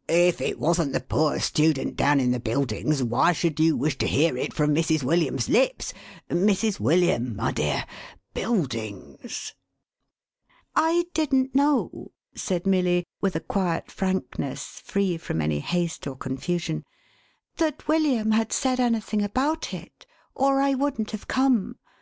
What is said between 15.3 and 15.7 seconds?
any